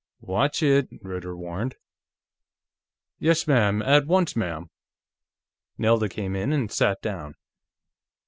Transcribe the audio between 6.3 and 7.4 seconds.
in and sat down.